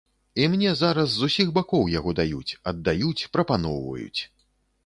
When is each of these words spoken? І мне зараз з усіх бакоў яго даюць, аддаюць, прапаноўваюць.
І 0.41 0.45
мне 0.53 0.71
зараз 0.79 1.11
з 1.17 1.27
усіх 1.31 1.51
бакоў 1.57 1.85
яго 1.99 2.13
даюць, 2.21 2.57
аддаюць, 2.73 3.27
прапаноўваюць. 3.37 4.21